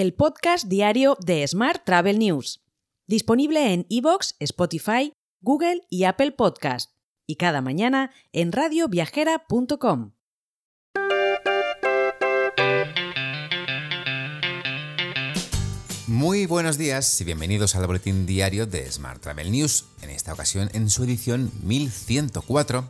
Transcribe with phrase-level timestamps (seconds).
[0.00, 2.64] el podcast diario de Smart Travel News,
[3.06, 6.92] disponible en iVoox, Spotify, Google y Apple Podcast,
[7.26, 10.12] y cada mañana en radioviajera.com.
[16.06, 20.70] Muy buenos días y bienvenidos al boletín diario de Smart Travel News, en esta ocasión
[20.72, 22.88] en su edición 1104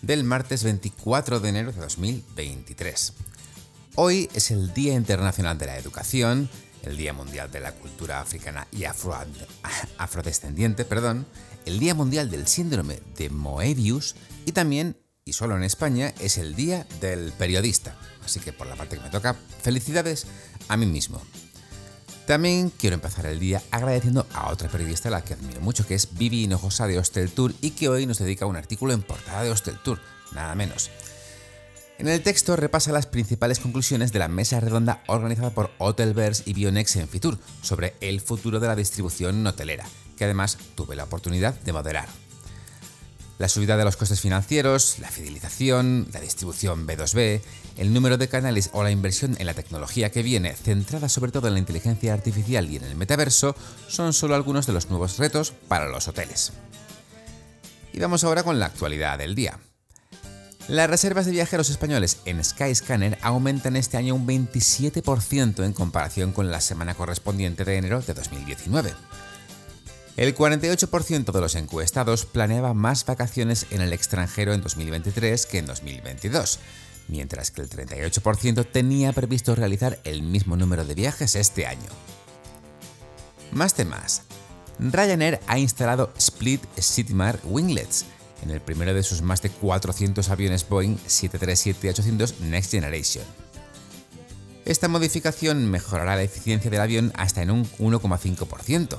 [0.00, 3.12] del martes 24 de enero de 2023.
[3.98, 6.50] Hoy es el Día Internacional de la Educación,
[6.82, 11.26] el Día Mundial de la Cultura Africana y Afrodescendiente, perdón,
[11.64, 16.54] el Día Mundial del Síndrome de Moebius y también, y solo en España, es el
[16.54, 17.96] Día del Periodista.
[18.22, 20.26] Así que por la parte que me toca, felicidades
[20.68, 21.22] a mí mismo.
[22.26, 25.94] También quiero empezar el día agradeciendo a otra periodista a la que admiro mucho, que
[25.94, 29.42] es Vivi Hinojosa de Hostel Tour y que hoy nos dedica un artículo en portada
[29.42, 30.90] de Hostel Tour, nada menos.
[31.98, 36.52] En el texto repasa las principales conclusiones de la mesa redonda organizada por Hotelverse y
[36.52, 41.54] Bionex en Fitur sobre el futuro de la distribución hotelera, que además tuve la oportunidad
[41.60, 42.08] de moderar
[43.38, 47.42] la subida de los costes financieros, la fidelización, la distribución B2B,
[47.76, 51.48] el número de canales o la inversión en la tecnología que viene, centrada sobre todo
[51.48, 53.54] en la inteligencia artificial y en el metaverso,
[53.88, 56.52] son solo algunos de los nuevos retos para los hoteles.
[57.92, 59.58] Y vamos ahora con la actualidad del día.
[60.68, 66.50] Las reservas de viajeros españoles en Skyscanner aumentan este año un 27% en comparación con
[66.50, 68.92] la semana correspondiente de enero de 2019.
[70.16, 75.66] El 48% de los encuestados planeaba más vacaciones en el extranjero en 2023 que en
[75.66, 76.58] 2022,
[77.06, 81.88] mientras que el 38% tenía previsto realizar el mismo número de viajes este año.
[83.52, 84.22] Más temas.
[84.80, 88.04] Ryanair ha instalado Split Citymar Winglets
[88.42, 93.24] en el primero de sus más de 400 aviones Boeing 737-800 Next Generation.
[94.64, 98.98] Esta modificación mejorará la eficiencia del avión hasta en un 1,5%,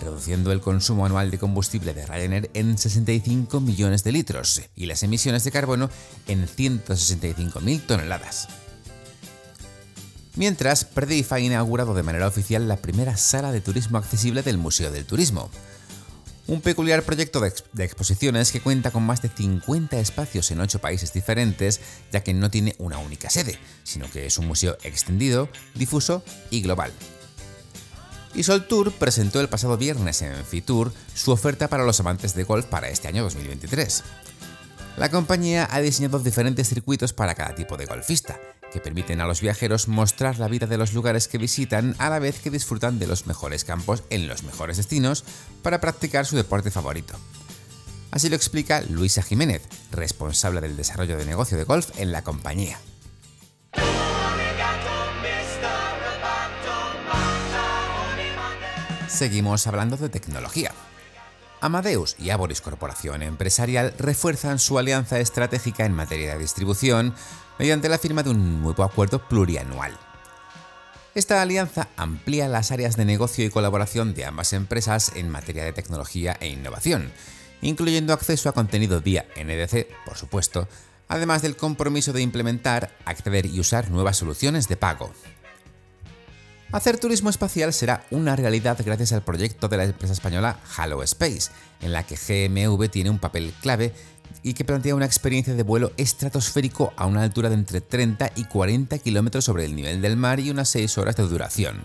[0.00, 5.02] reduciendo el consumo anual de combustible de Ryanair en 65 millones de litros y las
[5.04, 5.88] emisiones de carbono
[6.26, 8.48] en 165.000 toneladas.
[10.36, 14.90] Mientras, Perdif ha inaugurado de manera oficial la primera sala de turismo accesible del Museo
[14.90, 15.48] del Turismo.
[16.46, 17.52] Un peculiar proyecto de,
[17.84, 21.80] exposiciones que cuenta con más de 50 espacios en 8 países diferentes,
[22.12, 26.60] ya que no tiene una única sede, sino que es un museo extendido, difuso y
[26.60, 26.92] global
[28.34, 32.44] y Sol Tour presentó el pasado viernes en Fitur su oferta para los amantes de
[32.44, 34.02] golf para este año 2023.
[34.96, 38.38] La compañía ha diseñado diferentes circuitos para cada tipo de golfista,
[38.74, 42.18] que permiten a los viajeros mostrar la vida de los lugares que visitan a la
[42.18, 45.24] vez que disfrutan de los mejores campos en los mejores destinos
[45.62, 47.14] para practicar su deporte favorito.
[48.10, 52.80] Así lo explica Luisa Jiménez, responsable del desarrollo de negocio de golf en la compañía.
[59.06, 60.72] Seguimos hablando de tecnología.
[61.64, 67.14] Amadeus y Aboris Corporación Empresarial refuerzan su alianza estratégica en materia de distribución
[67.58, 69.98] mediante la firma de un nuevo acuerdo plurianual.
[71.14, 75.72] Esta alianza amplía las áreas de negocio y colaboración de ambas empresas en materia de
[75.72, 77.10] tecnología e innovación,
[77.62, 80.68] incluyendo acceso a contenido vía NDC, por supuesto,
[81.08, 85.14] además del compromiso de implementar, acceder y usar nuevas soluciones de pago,
[86.74, 91.52] Hacer turismo espacial será una realidad gracias al proyecto de la empresa española Halo Space,
[91.80, 93.94] en la que GMV tiene un papel clave
[94.42, 98.46] y que plantea una experiencia de vuelo estratosférico a una altura de entre 30 y
[98.46, 101.80] 40 kilómetros sobre el nivel del mar y unas 6 horas de duración.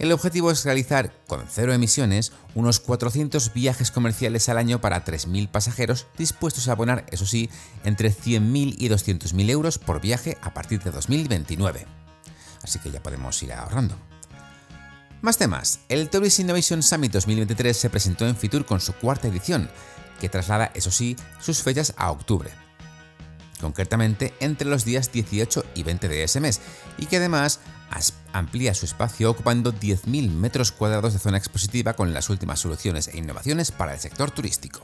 [0.00, 5.48] El objetivo es realizar, con cero emisiones, unos 400 viajes comerciales al año para 3.000
[5.48, 7.48] pasajeros dispuestos a abonar, eso sí,
[7.84, 12.01] entre 100.000 y 200.000 euros por viaje a partir de 2029
[12.62, 13.96] así que ya podemos ir ahorrando.
[15.20, 15.80] Más temas.
[15.88, 19.70] El Tourist Innovation Summit 2023 se presentó en Fitur con su cuarta edición,
[20.20, 22.50] que traslada, eso sí, sus fechas a octubre.
[23.60, 26.60] Concretamente entre los días 18 y 20 de ese mes,
[26.98, 27.60] y que además
[28.32, 33.18] amplía su espacio ocupando 10.000 metros cuadrados de zona expositiva con las últimas soluciones e
[33.18, 34.80] innovaciones para el sector turístico.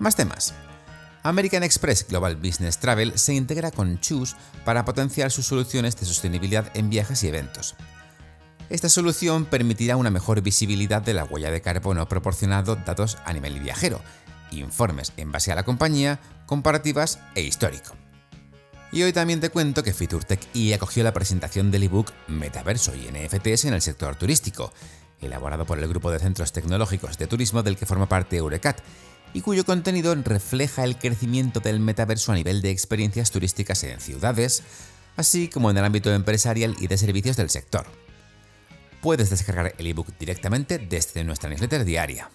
[0.00, 0.54] Más temas.
[1.26, 6.70] American Express Global Business Travel se integra con Choose para potenciar sus soluciones de sostenibilidad
[6.74, 7.76] en viajes y eventos.
[8.68, 13.58] Esta solución permitirá una mejor visibilidad de la huella de carbono proporcionando datos a nivel
[13.58, 14.02] viajero,
[14.50, 17.94] informes en base a la compañía, comparativas e histórico.
[18.92, 23.10] Y hoy también te cuento que FeatureTech y acogió la presentación del ebook Metaverso y
[23.10, 24.74] NFTs en el sector turístico,
[25.22, 28.82] elaborado por el grupo de centros tecnológicos de turismo del que forma parte Eurecat
[29.34, 34.62] y cuyo contenido refleja el crecimiento del metaverso a nivel de experiencias turísticas en ciudades,
[35.16, 37.84] así como en el ámbito empresarial y de servicios del sector.
[39.02, 42.30] Puedes descargar el ebook directamente desde nuestra newsletter diaria.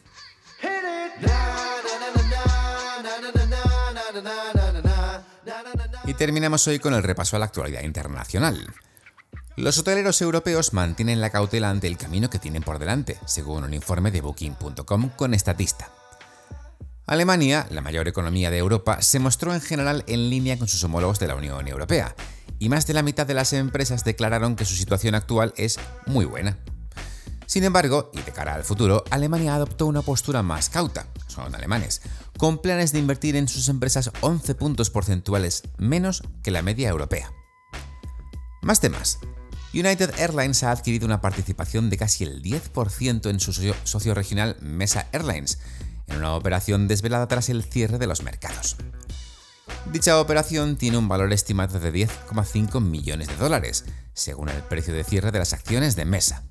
[6.05, 8.73] Y terminamos hoy con el repaso a la actualidad internacional.
[9.55, 13.73] Los hoteleros europeos mantienen la cautela ante el camino que tienen por delante, según un
[13.73, 15.98] informe de Booking.com con Estatista.
[17.09, 21.17] Alemania, la mayor economía de Europa, se mostró en general en línea con sus homólogos
[21.17, 22.15] de la Unión Europea,
[22.59, 26.25] y más de la mitad de las empresas declararon que su situación actual es muy
[26.25, 26.59] buena.
[27.47, 32.03] Sin embargo, y de cara al futuro, Alemania adoptó una postura más cauta, son alemanes,
[32.37, 37.33] con planes de invertir en sus empresas 11 puntos porcentuales menos que la media europea.
[38.61, 39.17] Más temas.
[39.73, 45.07] United Airlines ha adquirido una participación de casi el 10% en su socio, regional Mesa
[45.11, 45.57] Airlines,
[46.09, 48.77] en una operación desvelada tras el cierre de los mercados.
[49.91, 55.03] Dicha operación tiene un valor estimado de 10,5 millones de dólares, según el precio de
[55.03, 56.43] cierre de las acciones de Mesa.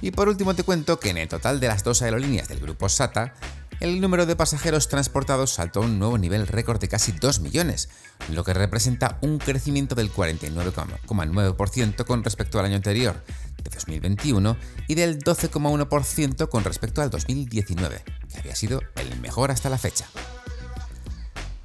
[0.00, 2.88] Y por último te cuento que en el total de las dos aerolíneas del grupo
[2.88, 3.34] SATA,
[3.80, 7.90] el número de pasajeros transportados saltó a un nuevo nivel récord de casi 2 millones,
[8.30, 13.22] lo que representa un crecimiento del 49,9% con respecto al año anterior,
[13.68, 14.56] de 2021,
[14.88, 20.06] y del 12,1% con respecto al 2019, que había sido el mejor hasta la fecha.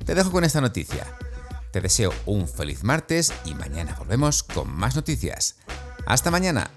[0.06, 1.06] Te dejo con esta noticia.
[1.71, 5.56] Te deseo un feliz martes y mañana volvemos con más noticias.
[6.06, 6.69] Hasta mañana.